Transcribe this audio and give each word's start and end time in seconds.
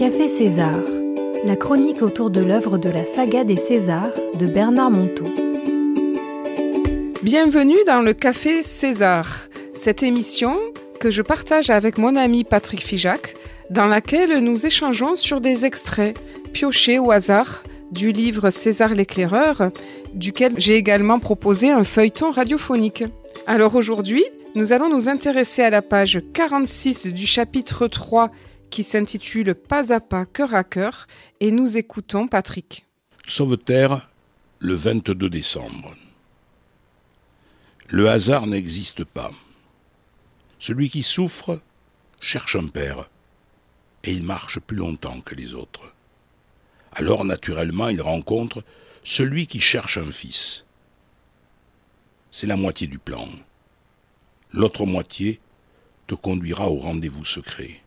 Café 0.00 0.30
César, 0.30 0.80
la 1.44 1.56
chronique 1.56 2.00
autour 2.00 2.30
de 2.30 2.40
l'œuvre 2.40 2.78
de 2.78 2.88
la 2.88 3.04
saga 3.04 3.44
des 3.44 3.56
Césars 3.56 4.14
de 4.32 4.46
Bernard 4.46 4.90
Monteau. 4.90 5.26
Bienvenue 7.22 7.76
dans 7.86 8.00
le 8.00 8.14
Café 8.14 8.62
César, 8.62 9.40
cette 9.74 10.02
émission 10.02 10.58
que 11.00 11.10
je 11.10 11.20
partage 11.20 11.68
avec 11.68 11.98
mon 11.98 12.16
ami 12.16 12.44
Patrick 12.44 12.80
Fijac, 12.80 13.34
dans 13.68 13.84
laquelle 13.84 14.42
nous 14.42 14.64
échangeons 14.64 15.16
sur 15.16 15.42
des 15.42 15.66
extraits 15.66 16.18
piochés 16.54 16.98
au 16.98 17.10
hasard 17.10 17.62
du 17.90 18.10
livre 18.10 18.48
César 18.48 18.94
l'éclaireur, 18.94 19.70
duquel 20.14 20.54
j'ai 20.56 20.76
également 20.76 21.18
proposé 21.18 21.68
un 21.68 21.84
feuilleton 21.84 22.30
radiophonique. 22.30 23.04
Alors 23.46 23.74
aujourd'hui, 23.74 24.24
nous 24.54 24.72
allons 24.72 24.88
nous 24.88 25.10
intéresser 25.10 25.60
à 25.60 25.68
la 25.68 25.82
page 25.82 26.22
46 26.32 27.08
du 27.08 27.26
chapitre 27.26 27.86
3 27.86 28.30
qui 28.70 28.84
s'intitule 28.84 29.54
Pas 29.54 29.92
à 29.92 30.00
pas, 30.00 30.24
cœur 30.24 30.54
à 30.54 30.64
cœur, 30.64 31.06
et 31.40 31.50
nous 31.50 31.76
écoutons 31.76 32.28
Patrick. 32.28 32.86
Sauveterre, 33.26 34.10
le 34.60 34.74
22 34.74 35.28
décembre. 35.28 35.94
Le 37.88 38.08
hasard 38.08 38.46
n'existe 38.46 39.04
pas. 39.04 39.32
Celui 40.58 40.88
qui 40.88 41.02
souffre 41.02 41.60
cherche 42.20 42.56
un 42.56 42.68
père, 42.68 43.10
et 44.04 44.12
il 44.12 44.22
marche 44.22 44.60
plus 44.60 44.76
longtemps 44.76 45.20
que 45.20 45.34
les 45.34 45.54
autres. 45.54 45.94
Alors, 46.92 47.24
naturellement, 47.24 47.88
il 47.88 48.00
rencontre 48.00 48.64
celui 49.02 49.46
qui 49.46 49.60
cherche 49.60 49.98
un 49.98 50.10
fils. 50.10 50.64
C'est 52.30 52.46
la 52.46 52.56
moitié 52.56 52.86
du 52.86 52.98
plan. 52.98 53.28
L'autre 54.52 54.86
moitié 54.86 55.40
te 56.06 56.14
conduira 56.14 56.68
au 56.70 56.76
rendez-vous 56.76 57.24
secret. 57.24 57.80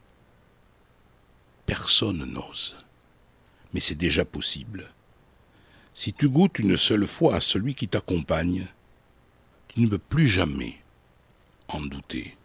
Personne 1.66 2.26
n'ose. 2.26 2.76
Mais 3.73 3.80
c'est 3.80 3.95
déjà 3.95 4.25
possible. 4.25 4.92
Si 5.94 6.14
tu 6.14 6.30
goûtes 6.30 6.59
une 6.59 6.78
seule 6.78 7.08
fois 7.08 7.36
à 7.36 7.39
celui 7.39 7.75
qui 7.75 7.88
t'accompagne, 7.88 8.67
tu 9.67 9.81
ne 9.81 9.88
peux 9.88 9.97
plus 9.97 10.28
jamais 10.28 10.78
en 11.67 11.81
douter. 11.81 12.36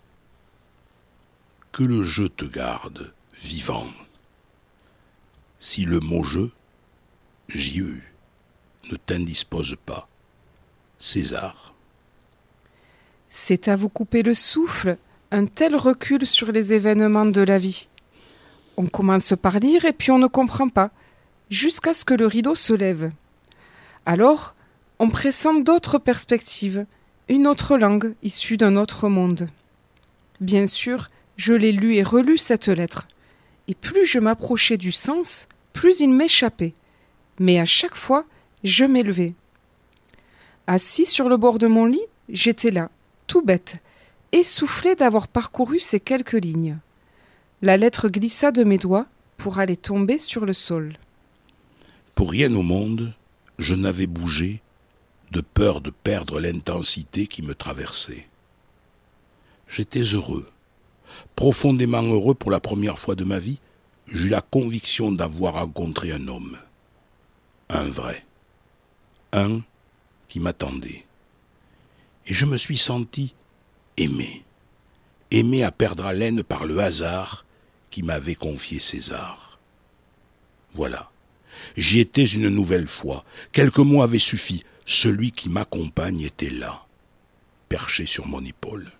Que 1.72 1.82
le 1.82 2.02
jeu 2.02 2.28
te 2.28 2.44
garde 2.44 3.12
vivant. 3.34 3.88
Si 5.58 5.84
le 5.84 6.00
mot 6.00 6.22
jeu, 6.22 6.52
JE, 7.48 8.00
ne 8.90 8.96
t'indispose 8.96 9.76
pas. 9.84 10.08
César. 10.98 11.74
C'est 13.30 13.68
à 13.68 13.76
vous 13.76 13.88
couper 13.88 14.22
le 14.22 14.34
souffle, 14.34 14.98
un 15.30 15.46
tel 15.46 15.76
recul 15.76 16.26
sur 16.26 16.50
les 16.50 16.72
événements 16.72 17.26
de 17.26 17.42
la 17.42 17.58
vie. 17.58 17.88
On 18.80 18.86
commence 18.86 19.34
par 19.34 19.58
lire 19.58 19.84
et 19.86 19.92
puis 19.92 20.12
on 20.12 20.20
ne 20.20 20.28
comprend 20.28 20.68
pas, 20.68 20.92
jusqu'à 21.50 21.92
ce 21.94 22.04
que 22.04 22.14
le 22.14 22.26
rideau 22.26 22.54
se 22.54 22.72
lève. 22.72 23.10
Alors, 24.06 24.54
on 25.00 25.10
pressent 25.10 25.64
d'autres 25.64 25.98
perspectives, 25.98 26.86
une 27.28 27.48
autre 27.48 27.76
langue 27.76 28.14
issue 28.22 28.56
d'un 28.56 28.76
autre 28.76 29.08
monde. 29.08 29.48
Bien 30.40 30.68
sûr, 30.68 31.10
je 31.36 31.54
l'ai 31.54 31.72
lu 31.72 31.96
et 31.96 32.04
relu 32.04 32.38
cette 32.38 32.68
lettre, 32.68 33.08
et 33.66 33.74
plus 33.74 34.06
je 34.06 34.20
m'approchais 34.20 34.76
du 34.76 34.92
sens, 34.92 35.48
plus 35.72 35.98
il 35.98 36.10
m'échappait, 36.10 36.74
mais 37.40 37.58
à 37.58 37.64
chaque 37.64 37.96
fois, 37.96 38.26
je 38.62 38.84
m'élevais. 38.84 39.34
Assis 40.68 41.04
sur 41.04 41.28
le 41.28 41.36
bord 41.36 41.58
de 41.58 41.66
mon 41.66 41.84
lit, 41.84 42.06
j'étais 42.28 42.70
là, 42.70 42.90
tout 43.26 43.42
bête, 43.42 43.82
essoufflé 44.30 44.94
d'avoir 44.94 45.26
parcouru 45.26 45.80
ces 45.80 45.98
quelques 45.98 46.44
lignes. 46.44 46.78
La 47.60 47.76
lettre 47.76 48.08
glissa 48.08 48.52
de 48.52 48.62
mes 48.62 48.78
doigts 48.78 49.06
pour 49.36 49.58
aller 49.58 49.76
tomber 49.76 50.18
sur 50.18 50.46
le 50.46 50.52
sol. 50.52 50.96
Pour 52.14 52.30
rien 52.30 52.54
au 52.54 52.62
monde, 52.62 53.12
je 53.58 53.74
n'avais 53.74 54.06
bougé 54.06 54.62
de 55.32 55.40
peur 55.40 55.80
de 55.80 55.90
perdre 55.90 56.38
l'intensité 56.38 57.26
qui 57.26 57.42
me 57.42 57.56
traversait. 57.56 58.28
J'étais 59.66 60.02
heureux, 60.02 60.48
profondément 61.34 62.02
heureux 62.02 62.36
pour 62.36 62.52
la 62.52 62.60
première 62.60 62.96
fois 62.96 63.16
de 63.16 63.24
ma 63.24 63.40
vie, 63.40 63.58
j'eus 64.06 64.28
la 64.28 64.40
conviction 64.40 65.10
d'avoir 65.10 65.54
rencontré 65.54 66.12
un 66.12 66.28
homme, 66.28 66.58
un 67.70 67.84
vrai, 67.84 68.24
un 69.32 69.62
qui 70.28 70.38
m'attendait. 70.38 71.04
Et 72.28 72.34
je 72.34 72.46
me 72.46 72.56
suis 72.56 72.78
senti 72.78 73.34
aimé, 73.96 74.44
aimé 75.32 75.64
à 75.64 75.72
perdre 75.72 76.06
haleine 76.06 76.44
par 76.44 76.64
le 76.64 76.78
hasard 76.78 77.44
qui 77.90 78.02
m'avait 78.02 78.34
confié 78.34 78.78
César. 78.78 79.58
Voilà. 80.74 81.10
J'y 81.76 82.00
étais 82.00 82.24
une 82.24 82.48
nouvelle 82.48 82.86
fois. 82.86 83.24
Quelques 83.52 83.78
mots 83.78 84.02
avaient 84.02 84.18
suffi. 84.18 84.64
Celui 84.84 85.32
qui 85.32 85.48
m'accompagne 85.48 86.20
était 86.20 86.50
là, 86.50 86.86
perché 87.68 88.06
sur 88.06 88.26
mon 88.26 88.44
épaule. 88.44 88.90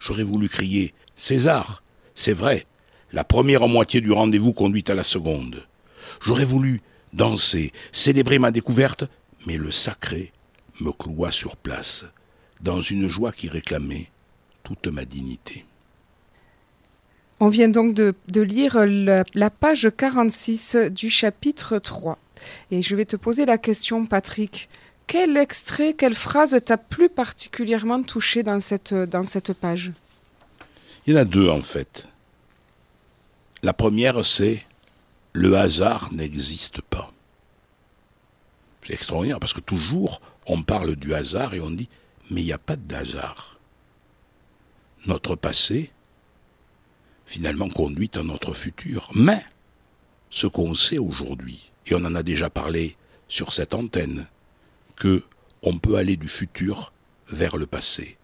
J'aurais 0.00 0.22
voulu 0.22 0.48
crier 0.48 0.94
César, 1.14 1.82
c'est 2.14 2.32
vrai, 2.32 2.66
la 3.12 3.24
première 3.24 3.68
moitié 3.68 4.00
du 4.00 4.12
rendez-vous 4.12 4.52
conduit 4.52 4.84
à 4.88 4.94
la 4.94 5.04
seconde. 5.04 5.66
J'aurais 6.22 6.44
voulu 6.44 6.80
danser, 7.12 7.72
célébrer 7.92 8.38
ma 8.38 8.50
découverte, 8.50 9.04
mais 9.46 9.56
le 9.56 9.70
sacré 9.70 10.32
me 10.80 10.92
cloua 10.92 11.32
sur 11.32 11.56
place, 11.56 12.04
dans 12.60 12.80
une 12.80 13.08
joie 13.08 13.32
qui 13.32 13.48
réclamait 13.48 14.10
toute 14.62 14.86
ma 14.88 15.04
dignité. 15.04 15.64
On 17.38 17.48
vient 17.48 17.68
donc 17.68 17.94
de, 17.94 18.14
lire 18.40 18.78
la, 18.86 19.50
page 19.50 19.90
46 19.94 20.76
du 20.90 21.10
chapitre 21.10 21.78
3. 21.78 22.18
Et 22.70 22.80
je 22.80 22.96
vais 22.96 23.04
te 23.04 23.16
poser 23.16 23.44
la 23.44 23.58
question, 23.58 24.06
Patrick. 24.06 24.68
Quel 25.06 25.36
extrait, 25.36 25.92
quelle 25.92 26.14
phrase 26.14 26.56
t'a 26.64 26.78
plus 26.78 27.10
particulièrement 27.10 28.02
touché 28.02 28.42
dans 28.42 28.60
cette, 28.60 28.94
dans 28.94 29.24
cette 29.24 29.52
page? 29.52 29.92
Il 31.06 31.14
y 31.14 31.16
en 31.16 31.20
a 31.20 31.24
deux, 31.24 31.48
en 31.48 31.62
fait. 31.62 32.08
La 33.62 33.72
première, 33.72 34.24
c'est 34.24 34.64
Le 35.32 35.56
hasard 35.56 36.12
n'existe 36.12 36.80
pas. 36.80 37.12
C'est 38.84 38.94
extraordinaire, 38.94 39.40
parce 39.40 39.52
que 39.52 39.60
toujours, 39.60 40.22
on 40.46 40.62
parle 40.62 40.96
du 40.96 41.12
hasard 41.12 41.52
et 41.54 41.60
on 41.60 41.70
dit 41.70 41.88
Mais 42.30 42.40
il 42.40 42.46
n'y 42.46 42.52
a 42.52 42.58
pas 42.58 42.76
de 42.76 42.94
hasard. 42.94 43.58
Notre 45.06 45.36
passé, 45.36 45.92
finalement 47.26 47.68
conduit 47.68 48.10
à 48.14 48.22
notre 48.22 48.54
futur. 48.54 49.10
Mais 49.14 49.44
ce 50.30 50.46
qu'on 50.46 50.74
sait 50.74 50.98
aujourd'hui, 50.98 51.70
et 51.86 51.94
on 51.94 52.04
en 52.04 52.14
a 52.14 52.22
déjà 52.22 52.50
parlé 52.50 52.96
sur 53.28 53.52
cette 53.52 53.74
antenne, 53.74 54.26
que 54.96 55.22
on 55.62 55.78
peut 55.78 55.96
aller 55.96 56.16
du 56.16 56.28
futur 56.28 56.92
vers 57.28 57.56
le 57.56 57.66
passé, 57.66 58.16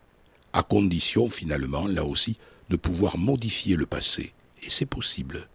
à 0.53 0.63
condition 0.63 1.29
finalement, 1.29 1.87
là 1.87 2.05
aussi, 2.05 2.39
de 2.71 2.77
pouvoir 2.77 3.19
modifier 3.19 3.77
le 3.77 3.87
passé. 3.87 4.33
Et 4.63 4.71
c'est 4.71 4.87
possible. 4.87 5.49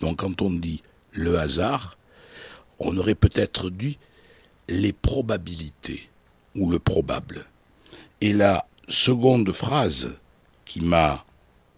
Donc 0.00 0.18
quand 0.18 0.40
on 0.42 0.50
dit 0.50 0.82
le 1.12 1.38
hasard, 1.38 1.98
on 2.78 2.96
aurait 2.96 3.14
peut-être 3.14 3.70
dit 3.70 3.98
les 4.68 4.92
probabilités 4.92 6.08
ou 6.54 6.70
le 6.70 6.78
probable. 6.78 7.46
Et 8.20 8.32
la 8.32 8.66
seconde 8.88 9.52
phrase 9.52 10.16
qui 10.64 10.80
m'a 10.80 11.24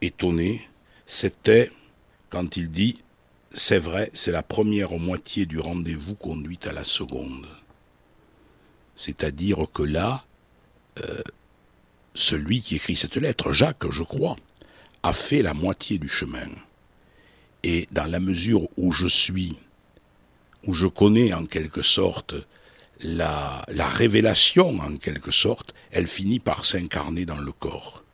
étonné, 0.00 0.68
c'était 1.06 1.70
quand 2.31 2.56
il 2.56 2.70
dit 2.70 3.03
C'est 3.53 3.78
vrai, 3.78 4.10
c'est 4.15 4.32
la 4.32 4.42
première 4.42 4.92
moitié 4.98 5.47
du 5.47 5.59
rendez-vous 5.59 6.15
conduite 6.15 6.66
à 6.66 6.72
la 6.72 6.84
seconde. 6.84 7.47
C'est-à-dire 8.97 9.66
que 9.72 9.82
là, 9.82 10.25
euh, 11.04 11.22
celui 12.15 12.60
qui 12.60 12.76
écrit 12.76 12.97
cette 12.97 13.16
lettre, 13.16 13.53
Jacques, 13.53 13.91
je 13.91 14.03
crois, 14.03 14.37
a 15.03 15.12
fait 15.12 15.42
la 15.42 15.54
moitié 15.54 15.98
du 15.98 16.09
chemin. 16.09 16.48
Et 17.62 17.89
dans 17.92 18.06
la 18.06 18.21
mesure 18.21 18.68
où 18.77 18.92
je 18.92 19.06
suis, 19.06 19.59
où 20.66 20.72
je 20.72 20.86
connais 20.86 21.33
en 21.34 21.47
quelque 21.47 21.83
sorte 21.83 22.34
la, 23.01 23.65
la 23.68 23.89
révélation, 23.89 24.78
en 24.78 24.97
quelque 24.97 25.30
sorte, 25.30 25.74
elle 25.91 26.06
finit 26.06 26.39
par 26.39 26.65
s'incarner 26.65 27.27
dans 27.27 27.39
le 27.39 27.53
corps 27.53 28.04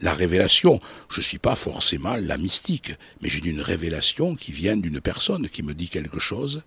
la 0.00 0.12
révélation. 0.12 0.78
Je 1.08 1.20
ne 1.20 1.24
suis 1.24 1.38
pas 1.38 1.56
forcément 1.56 2.16
la 2.16 2.36
mystique, 2.36 2.92
mais 3.20 3.28
j'ai 3.28 3.44
une 3.44 3.60
révélation 3.60 4.34
qui 4.34 4.52
vient 4.52 4.76
d'une 4.76 5.00
personne 5.00 5.48
qui 5.48 5.62
me 5.62 5.74
dit 5.74 5.88
quelque 5.88 6.20
chose. 6.20 6.62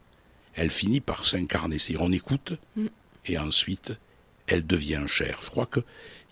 Elle 0.56 0.72
finit 0.72 1.02
par 1.02 1.26
s'incarner. 1.26 1.80
C'est-à-dire, 1.80 2.06
on 2.06 2.12
écoute, 2.12 2.54
mm. 2.76 2.88
et 3.26 3.38
ensuite, 3.38 3.94
elle 4.48 4.66
devient 4.66 5.04
chair. 5.08 5.40
Je 5.44 5.50
crois 5.50 5.68
qu'il 5.68 5.84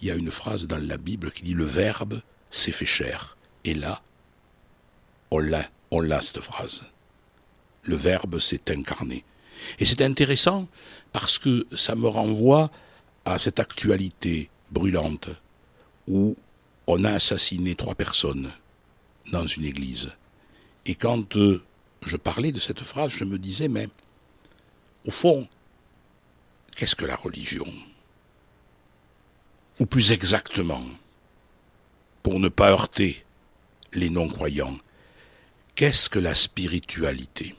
y 0.02 0.12
a 0.12 0.16
une 0.16 0.32
phrase 0.32 0.68
dans 0.68 0.78
la 0.78 0.98
Bible 0.98 1.32
qui 1.32 1.44
dit 1.44 1.54
le 1.54 1.66
Verbe 1.66 2.22
s'est 2.50 2.72
fait 2.72 2.86
chair. 2.86 3.38
Et 3.64 3.74
là, 3.74 4.02
on 5.32 5.40
l'a, 5.40 5.70
on 5.92 6.02
l'a 6.02 6.22
cette 6.22 6.42
phrase. 6.42 6.84
Le 7.84 7.96
Verbe 7.96 8.40
s'est 8.40 8.72
incarné. 8.72 9.24
Et 9.80 9.86
c'est 9.86 10.02
intéressant 10.02 10.68
parce 11.12 11.40
que 11.40 11.68
ça 11.76 11.96
me 11.96 12.08
renvoie 12.08 12.72
à 13.26 13.40
cette 13.40 13.60
actualité 13.60 14.50
brûlante 14.72 15.30
où 16.08 16.36
on 16.88 17.04
a 17.04 17.12
assassiné 17.12 17.76
trois 17.76 17.96
personnes 17.96 18.52
dans 19.32 19.46
une 19.46 19.66
église. 19.66 20.10
Et 20.86 20.96
quand 20.96 21.36
euh, 21.36 21.62
je 22.06 22.16
parlais 22.16 22.54
de 22.54 22.60
cette 22.60 22.82
phrase, 22.82 23.12
je 23.12 23.26
me 23.26 23.38
disais, 23.38 23.68
mais 23.68 23.90
au 25.06 25.12
fond, 25.12 25.46
qu'est-ce 26.76 26.96
que 26.96 27.06
la 27.06 27.18
religion? 27.18 27.68
Ou 29.80 29.86
plus 29.86 30.12
exactement, 30.12 30.84
pour 32.24 32.40
ne 32.40 32.50
pas 32.50 32.72
heurter 32.72 33.24
les 33.94 34.10
non-croyants, 34.10 34.78
qu'est-ce 35.76 36.10
que 36.10 36.20
la 36.20 36.34
spiritualité? 36.34 37.56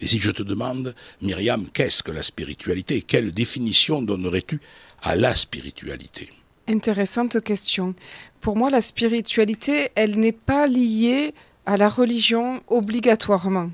Et 0.00 0.08
si 0.08 0.18
je 0.18 0.32
te 0.32 0.42
demande, 0.42 0.96
Myriam, 1.20 1.70
qu'est-ce 1.70 2.02
que 2.02 2.10
la 2.10 2.24
spiritualité? 2.24 3.02
Quelle 3.02 3.32
définition 3.32 4.02
donnerais-tu 4.02 4.60
à 5.00 5.14
la 5.14 5.36
spiritualité? 5.36 6.32
Intéressante 6.72 7.38
question. 7.42 7.94
Pour 8.40 8.56
moi, 8.56 8.70
la 8.70 8.80
spiritualité, 8.80 9.90
elle 9.94 10.18
n'est 10.18 10.32
pas 10.32 10.66
liée 10.66 11.34
à 11.66 11.76
la 11.76 11.90
religion 11.90 12.62
obligatoirement. 12.66 13.70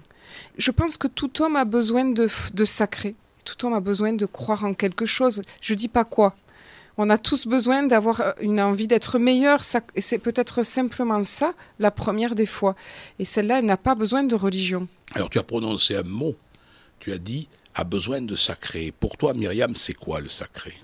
Je 0.57 0.73
pense 0.73 0.97
que 0.97 1.07
tout 1.07 1.41
homme 1.41 1.55
a 1.55 1.65
besoin 1.65 2.07
de, 2.07 2.27
de 2.53 2.65
sacré. 2.65 3.15
Tout 3.45 3.65
homme 3.65 3.75
a 3.75 3.81
besoin 3.81 4.15
de 4.15 4.27
croire 4.27 4.65
en 4.65 4.75
quelque 4.75 5.07
chose. 5.07 5.43
Je 5.61 5.75
dis 5.75 5.87
pas 5.87 6.05
quoi. 6.05 6.35
On 6.97 7.09
a 7.09 7.19
tous 7.19 7.47
besoin 7.47 7.85
d'avoir 7.85 8.21
euh, 8.21 8.33
une 8.41 8.61
envie 8.61 8.89
d'être 8.89 9.21
meilleur. 9.21 9.61
C'est 9.63 10.19
peut-être 10.19 10.65
simplement 10.65 11.23
ça, 11.23 11.55
la 11.79 11.93
première 11.93 12.35
des 12.35 12.47
fois. 12.47 12.75
Et 13.21 13.25
celle-là, 13.25 13.61
elle 13.61 13.67
n'a 13.67 13.77
pas 13.77 13.95
besoin 13.95 14.25
de 14.25 14.35
religion. 14.35 14.89
Alors 15.15 15.31
tu 15.31 15.39
as 15.39 15.45
prononcé 15.45 15.95
un 15.95 16.03
mot. 16.03 16.35
Tu 16.99 17.13
as 17.13 17.19
dit 17.19 17.49
a 17.77 17.85
besoin 17.85 18.21
de 18.21 18.35
sacré. 18.35 18.91
Pour 18.91 19.17
toi, 19.17 19.35
Myriam, 19.35 19.77
c'est 19.77 19.95
quoi 19.95 20.19
le 20.19 20.29
sacré? 20.29 20.75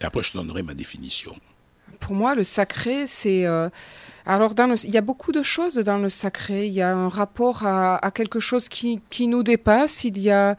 Et 0.00 0.04
après, 0.04 0.22
je 0.22 0.32
donnerai 0.32 0.62
ma 0.62 0.74
définition 0.74 1.36
pour 2.00 2.14
moi, 2.14 2.34
le 2.34 2.42
sacré, 2.42 3.06
c'est. 3.06 3.46
Euh, 3.46 3.68
alors, 4.26 4.52
il 4.84 4.90
y 4.90 4.98
a 4.98 5.00
beaucoup 5.00 5.32
de 5.32 5.42
choses 5.42 5.76
dans 5.76 5.96
le 5.96 6.08
sacré. 6.08 6.66
Il 6.66 6.72
y 6.72 6.82
a 6.82 6.92
un 6.92 7.08
rapport 7.08 7.66
à, 7.66 8.10
quelque 8.14 8.38
chose 8.38 8.68
qui, 8.68 9.00
qui, 9.10 9.26
nous 9.26 9.42
dépasse. 9.42 10.04
Il 10.04 10.18
y 10.18 10.30
a, 10.30 10.56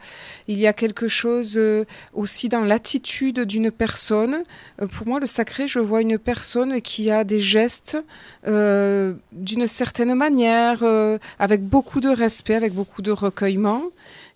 il 0.48 0.58
y 0.58 0.66
a 0.66 0.72
quelque 0.72 1.08
chose 1.08 1.56
euh, 1.56 1.84
aussi 2.12 2.48
dans 2.48 2.62
l'attitude 2.62 3.40
d'une 3.40 3.70
personne. 3.70 4.42
Euh, 4.80 4.86
pour 4.86 5.06
moi, 5.06 5.20
le 5.20 5.26
sacré, 5.26 5.68
je 5.68 5.78
vois 5.78 6.02
une 6.02 6.18
personne 6.18 6.82
qui 6.82 7.10
a 7.10 7.24
des 7.24 7.40
gestes 7.40 7.96
d'une 8.44 9.66
certaine 9.66 10.14
manière, 10.14 10.82
avec 11.38 11.62
beaucoup 11.62 12.00
de 12.00 12.08
respect, 12.08 12.54
avec 12.54 12.72
beaucoup 12.72 13.00
de 13.00 13.12
recueillement. 13.12 13.82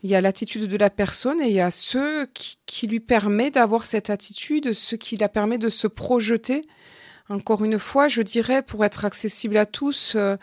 Il 0.06 0.10
y 0.10 0.14
a 0.14 0.20
l'attitude 0.20 0.68
de 0.68 0.76
la 0.76 0.88
personne 0.88 1.40
et 1.40 1.48
il 1.48 1.54
y 1.54 1.60
a 1.60 1.72
ce 1.72 2.28
qui, 2.64 2.86
lui 2.86 3.00
permet 3.00 3.50
d'avoir 3.50 3.84
cette 3.84 4.08
attitude, 4.08 4.72
ce 4.72 4.94
qui 4.94 5.16
la 5.16 5.28
permet 5.28 5.58
de 5.58 5.68
se 5.68 5.88
projeter 5.88 6.64
encore 7.28 7.64
une 7.64 7.80
fois, 7.80 8.06
je 8.06 8.22
dirais, 8.22 8.62
pour 8.62 8.84
être 8.84 9.04
accessible 9.04 9.56
à 9.56 9.66
tous, 9.66 10.14
euh, 10.14 10.36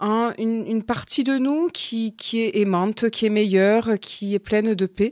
une, 0.00 0.82
partie 0.82 1.24
de 1.24 1.36
nous 1.36 1.68
qui, 1.68 2.16
qui 2.16 2.40
est 2.40 2.56
aimante, 2.56 3.10
qui 3.10 3.26
est 3.26 3.28
meilleure, 3.28 3.98
qui 4.00 4.32
est 4.32 4.38
pleine 4.38 4.72
de 4.72 4.86
paix. 4.86 5.10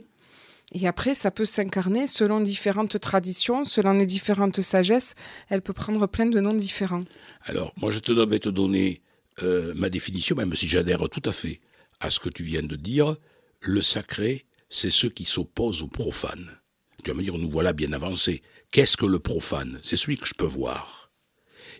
Et 0.73 0.87
après, 0.87 1.13
ça 1.13 1.29
peut 1.29 1.45
s'incarner 1.45 2.07
selon 2.07 2.41
différentes 2.41 2.99
traditions, 2.99 3.65
selon 3.65 3.93
les 3.93 4.07
différentes 4.07 4.63
sagesses. 4.63 5.13
Elle 5.49 5.61
peut 5.61 5.73
prendre 5.73 6.07
plein 6.07 6.25
de 6.25 6.39
noms 6.39 6.55
différents. 6.55 7.03
Alors, 7.43 7.71
moi, 7.77 7.91
je 7.91 7.99
te 7.99 8.11
vais 8.13 8.39
te 8.39 8.49
donner 8.49 9.03
euh, 9.43 9.73
ma 9.75 9.91
définition, 9.91 10.35
même 10.35 10.55
si 10.55 10.67
j'adhère 10.67 11.07
tout 11.07 11.29
à 11.29 11.31
fait 11.31 11.61
à 11.99 12.09
ce 12.09 12.19
que 12.19 12.29
tu 12.29 12.41
viens 12.41 12.63
de 12.63 12.75
dire. 12.75 13.15
Le 13.61 13.81
sacré, 13.81 14.47
c'est 14.69 14.89
ce 14.89 15.05
qui 15.05 15.23
s'oppose 15.23 15.83
au 15.83 15.87
profane. 15.87 16.59
Tu 17.03 17.11
vas 17.11 17.15
me 17.15 17.21
dire, 17.21 17.37
nous 17.37 17.49
voilà 17.49 17.73
bien 17.73 17.93
avancés. 17.93 18.41
Qu'est-ce 18.71 18.97
que 18.97 19.05
le 19.05 19.19
profane? 19.19 19.79
C'est 19.83 19.97
celui 19.97 20.17
que 20.17 20.25
je 20.25 20.33
peux 20.33 20.45
voir. 20.45 21.11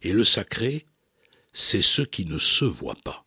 Et 0.03 0.13
le 0.13 0.23
sacré, 0.23 0.85
c'est 1.53 1.81
ce 1.81 2.03
qui 2.03 2.25
ne 2.25 2.37
se 2.37 2.65
voit 2.65 2.97
pas. 3.03 3.25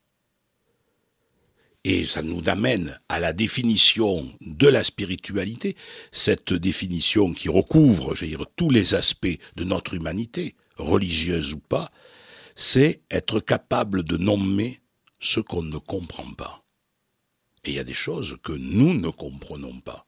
Et 1.82 2.06
ça 2.06 2.22
nous 2.22 2.42
amène 2.46 3.00
à 3.08 3.18
la 3.18 3.32
définition 3.32 4.32
de 4.40 4.68
la 4.68 4.84
spiritualité, 4.84 5.76
cette 6.12 6.52
définition 6.52 7.34
qui 7.34 7.48
recouvre, 7.48 8.14
je 8.14 8.24
dire, 8.24 8.46
tous 8.54 8.70
les 8.70 8.94
aspects 8.94 9.38
de 9.56 9.64
notre 9.64 9.94
humanité, 9.94 10.54
religieuse 10.76 11.54
ou 11.54 11.58
pas, 11.58 11.90
c'est 12.54 13.02
être 13.10 13.40
capable 13.40 14.04
de 14.04 14.16
nommer 14.16 14.80
ce 15.18 15.40
qu'on 15.40 15.62
ne 15.62 15.78
comprend 15.78 16.32
pas. 16.34 16.63
Et 17.64 17.70
il 17.70 17.74
y 17.76 17.78
a 17.78 17.84
des 17.84 17.94
choses 17.94 18.36
que 18.42 18.52
nous 18.52 18.94
ne 18.94 19.08
comprenons 19.08 19.80
pas. 19.80 20.06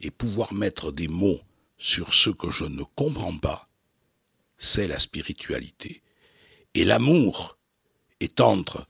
Et 0.00 0.10
pouvoir 0.10 0.52
mettre 0.52 0.92
des 0.92 1.08
mots 1.08 1.40
sur 1.78 2.14
ce 2.14 2.30
que 2.30 2.50
je 2.50 2.64
ne 2.64 2.82
comprends 2.82 3.38
pas, 3.38 3.68
c'est 4.56 4.88
la 4.88 4.98
spiritualité. 4.98 6.02
Et 6.74 6.84
l'amour 6.84 7.58
est 8.20 8.40
entre 8.40 8.88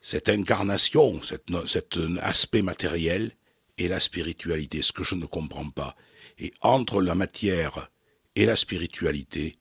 cette 0.00 0.28
incarnation, 0.28 1.20
cet 1.22 1.98
aspect 2.20 2.62
matériel 2.62 3.36
et 3.76 3.88
la 3.88 4.00
spiritualité, 4.00 4.82
ce 4.82 4.92
que 4.92 5.04
je 5.04 5.14
ne 5.14 5.26
comprends 5.26 5.70
pas. 5.70 5.96
Et 6.38 6.52
entre 6.60 7.02
la 7.02 7.14
matière 7.14 7.90
et 8.34 8.46
la 8.46 8.56
spiritualité, 8.56 9.52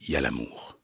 il 0.00 0.10
y 0.10 0.16
a 0.16 0.20
l'amour. 0.20 0.78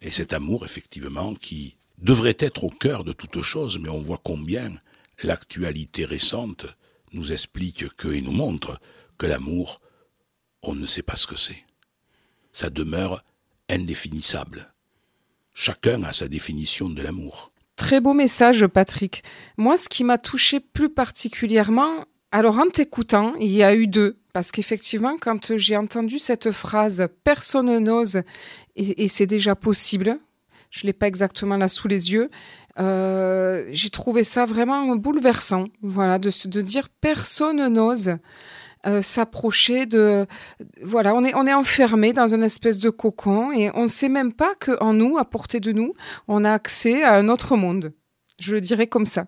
Et 0.00 0.10
cet 0.10 0.32
amour, 0.32 0.64
effectivement, 0.64 1.34
qui 1.34 1.76
devrait 1.98 2.36
être 2.38 2.64
au 2.64 2.70
cœur 2.70 3.04
de 3.04 3.12
toute 3.12 3.40
chose, 3.42 3.78
mais 3.78 3.88
on 3.88 4.02
voit 4.02 4.20
combien 4.22 4.74
l'actualité 5.24 6.04
récente 6.04 6.66
nous 7.12 7.32
explique 7.32 7.88
que 7.96 8.08
et 8.08 8.20
nous 8.20 8.32
montre 8.32 8.80
que 9.18 9.26
l'amour, 9.26 9.80
on 10.62 10.74
ne 10.74 10.86
sait 10.86 11.02
pas 11.02 11.16
ce 11.16 11.26
que 11.26 11.36
c'est. 11.36 11.64
Ça 12.52 12.70
demeure 12.70 13.24
indéfinissable. 13.68 14.72
Chacun 15.54 16.02
a 16.02 16.12
sa 16.12 16.28
définition 16.28 16.88
de 16.88 17.02
l'amour. 17.02 17.52
Très 17.76 18.00
beau 18.00 18.12
message, 18.12 18.66
Patrick. 18.66 19.22
Moi, 19.56 19.76
ce 19.76 19.88
qui 19.88 20.04
m'a 20.04 20.18
touché 20.18 20.60
plus 20.60 20.90
particulièrement, 20.90 22.04
alors 22.30 22.58
en 22.58 22.68
t'écoutant, 22.68 23.34
il 23.36 23.50
y 23.50 23.62
a 23.62 23.74
eu 23.74 23.86
deux. 23.86 24.18
Parce 24.32 24.50
qu'effectivement, 24.50 25.16
quand 25.20 25.56
j'ai 25.56 25.76
entendu 25.76 26.18
cette 26.18 26.50
phrase 26.50 27.06
personne 27.22 27.78
n'ose 27.78 28.22
et, 28.74 29.06
c'est 29.06 29.26
déjà 29.26 29.54
possible, 29.54 30.18
je 30.74 30.86
l'ai 30.86 30.92
pas 30.92 31.06
exactement 31.06 31.56
là 31.56 31.68
sous 31.68 31.86
les 31.86 32.12
yeux, 32.12 32.30
euh, 32.80 33.64
j'ai 33.70 33.90
trouvé 33.90 34.24
ça 34.24 34.44
vraiment 34.44 34.96
bouleversant. 34.96 35.66
Voilà, 35.82 36.18
de, 36.18 36.30
de 36.48 36.60
dire 36.60 36.88
personne 37.00 37.66
n'ose. 37.68 38.16
Euh, 38.86 39.00
s'approcher 39.00 39.86
de 39.86 40.26
voilà 40.82 41.14
on 41.14 41.24
est 41.24 41.34
on 41.34 41.46
est 41.46 41.54
enfermé 41.54 42.12
dans 42.12 42.34
une 42.34 42.42
espèce 42.42 42.78
de 42.78 42.90
cocon 42.90 43.50
et 43.50 43.70
on 43.72 43.84
ne 43.84 43.88
sait 43.88 44.10
même 44.10 44.34
pas 44.34 44.54
que 44.56 44.72
nous 44.92 45.16
à 45.16 45.24
portée 45.24 45.58
de 45.58 45.72
nous 45.72 45.94
on 46.28 46.44
a 46.44 46.52
accès 46.52 47.02
à 47.02 47.14
un 47.14 47.30
autre 47.30 47.56
monde 47.56 47.94
je 48.38 48.52
le 48.52 48.60
dirais 48.60 48.86
comme 48.86 49.06
ça 49.06 49.24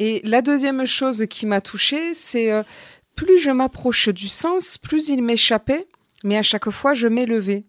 et 0.00 0.20
la 0.24 0.42
deuxième 0.42 0.86
chose 0.86 1.26
qui 1.30 1.46
m'a 1.46 1.60
touchée 1.60 2.14
c'est 2.14 2.50
euh, 2.50 2.64
plus 3.14 3.38
je 3.38 3.52
m'approche 3.52 4.08
du 4.08 4.26
sens 4.26 4.76
plus 4.76 5.08
il 5.08 5.22
m'échappait 5.22 5.86
mais 6.24 6.36
à 6.36 6.42
chaque 6.42 6.70
fois 6.70 6.92
je 6.92 7.06
m'élevais 7.06 7.66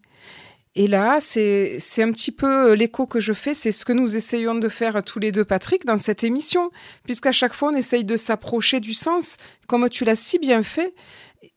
et 0.74 0.86
là, 0.86 1.18
c'est 1.20 1.78
un 1.98 2.12
petit 2.12 2.32
peu 2.32 2.70
euh, 2.70 2.74
l'écho 2.74 3.06
que 3.06 3.20
je 3.20 3.34
fais, 3.34 3.52
c'est 3.52 3.72
ce 3.72 3.84
que 3.84 3.92
nous 3.92 4.16
essayons 4.16 4.54
de 4.54 4.68
faire 4.68 5.02
tous 5.04 5.18
les 5.18 5.30
deux, 5.30 5.44
Patrick, 5.44 5.84
dans 5.84 5.98
cette 5.98 6.24
émission, 6.24 6.70
puisqu'à 7.04 7.32
chaque 7.32 7.52
fois, 7.52 7.70
on 7.72 7.76
essaye 7.76 8.06
de 8.06 8.16
s'approcher 8.16 8.80
du 8.80 8.94
sens, 8.94 9.36
comme 9.66 9.90
tu 9.90 10.04
l'as 10.04 10.16
si 10.16 10.38
bien 10.38 10.62
fait. 10.62 10.94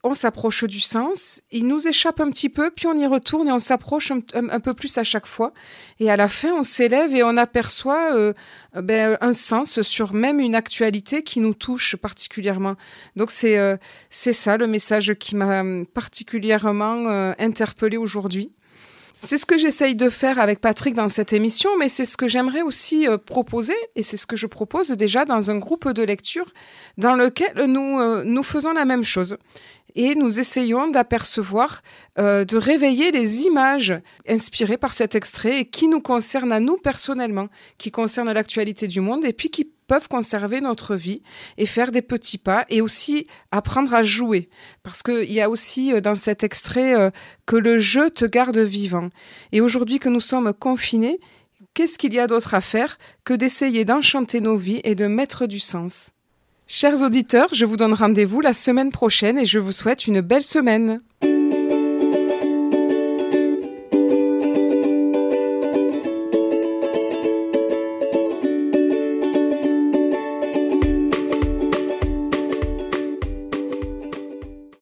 On 0.03 0.15
s'approche 0.15 0.63
du 0.65 0.81
sens, 0.81 1.41
il 1.51 1.65
nous 1.67 1.87
échappe 1.87 2.19
un 2.19 2.29
petit 2.29 2.49
peu, 2.49 2.71
puis 2.71 2.87
on 2.87 2.99
y 2.99 3.05
retourne 3.05 3.47
et 3.47 3.51
on 3.51 3.59
s'approche 3.59 4.11
un, 4.11 4.59
peu 4.59 4.73
plus 4.73 4.97
à 4.97 5.03
chaque 5.03 5.27
fois. 5.27 5.53
Et 5.99 6.11
à 6.11 6.17
la 6.17 6.27
fin, 6.27 6.51
on 6.53 6.63
s'élève 6.63 7.15
et 7.15 7.23
on 7.23 7.37
aperçoit 7.37 8.15
euh, 8.15 8.33
ben, 8.73 9.17
un 9.21 9.33
sens 9.33 9.81
sur 9.81 10.13
même 10.13 10.39
une 10.39 10.55
actualité 10.55 11.23
qui 11.23 11.39
nous 11.39 11.53
touche 11.53 11.95
particulièrement. 11.95 12.75
Donc 13.15 13.31
c'est 13.31 13.57
euh, 13.57 13.77
ça 14.09 14.57
le 14.57 14.67
message 14.67 15.13
qui 15.15 15.35
m'a 15.35 15.63
particulièrement 15.93 17.07
euh, 17.07 17.33
interpellé 17.37 17.97
aujourd'hui. 17.97 18.51
C'est 19.23 19.37
ce 19.37 19.45
que 19.45 19.57
j'essaye 19.57 19.95
de 19.95 20.09
faire 20.09 20.39
avec 20.39 20.59
Patrick 20.59 20.93
dans 20.93 21.09
cette 21.09 21.33
émission, 21.33 21.71
mais 21.79 21.89
c'est 21.89 22.05
ce 22.05 22.17
que 22.17 22.27
j'aimerais 22.27 22.61
aussi 22.61 23.07
euh, 23.07 23.17
proposer, 23.17 23.75
et 23.95 24.03
c'est 24.03 24.17
ce 24.17 24.27
que 24.27 24.35
je 24.35 24.45
propose 24.45 24.89
déjà 24.89 25.25
dans 25.25 25.49
un 25.49 25.57
groupe 25.57 25.89
de 25.91 26.03
lecture 26.03 26.51
dans 26.97 27.15
lequel 27.15 27.53
nous, 27.65 27.99
euh, 27.99 28.23
nous 28.23 28.43
faisons 28.43 28.73
la 28.73 28.85
même 28.85 29.03
chose. 29.03 29.37
Et 29.95 30.13
nous 30.13 30.39
essayons 30.39 30.89
d'apercevoir, 30.89 31.81
euh, 32.19 32.43
de 32.43 32.57
réveiller 32.57 33.11
les 33.11 33.43
images 33.43 33.93
inspirées 34.27 34.77
par 34.77 34.93
cet 34.93 35.15
extrait 35.15 35.61
et 35.61 35.65
qui 35.65 35.87
nous 35.87 36.01
concernent 36.01 36.51
à 36.51 36.59
nous 36.59 36.75
personnellement, 36.77 37.47
qui 37.77 37.91
concernent 37.91 38.33
l'actualité 38.33 38.87
du 38.87 38.99
monde 38.99 39.23
et 39.23 39.31
puis 39.31 39.49
qui 39.49 39.71
peuvent 39.87 40.07
conserver 40.07 40.61
notre 40.61 40.95
vie 40.95 41.21
et 41.57 41.65
faire 41.65 41.91
des 41.91 42.01
petits 42.01 42.37
pas 42.37 42.65
et 42.69 42.81
aussi 42.81 43.27
apprendre 43.51 43.93
à 43.93 44.03
jouer. 44.03 44.49
Parce 44.83 45.03
qu'il 45.03 45.31
y 45.31 45.41
a 45.41 45.49
aussi 45.49 45.93
euh, 45.93 46.01
dans 46.01 46.15
cet 46.15 46.43
extrait 46.43 46.95
euh, 46.95 47.09
que 47.45 47.55
le 47.55 47.79
jeu 47.79 48.09
te 48.09 48.25
garde 48.25 48.57
vivant. 48.57 49.09
Et 49.51 49.61
aujourd'hui 49.61 49.99
que 49.99 50.09
nous 50.09 50.19
sommes 50.19 50.53
confinés, 50.53 51.19
qu'est-ce 51.73 51.97
qu'il 51.97 52.13
y 52.13 52.19
a 52.19 52.27
d'autre 52.27 52.53
à 52.53 52.61
faire 52.61 52.97
que 53.23 53.33
d'essayer 53.33 53.85
d'enchanter 53.85 54.41
nos 54.41 54.57
vies 54.57 54.81
et 54.83 54.95
de 54.95 55.07
mettre 55.07 55.45
du 55.45 55.59
sens? 55.59 56.11
Chers 56.67 57.03
auditeurs, 57.03 57.49
je 57.53 57.63
vous 57.63 57.77
donne 57.77 57.93
rendez-vous 57.93 58.41
la 58.41 58.53
semaine 58.53 58.91
prochaine 58.91 59.37
et 59.37 59.45
je 59.45 59.59
vous 59.59 59.71
souhaite 59.71 60.07
une 60.07 60.21
belle 60.21 60.43
semaine. 60.43 61.01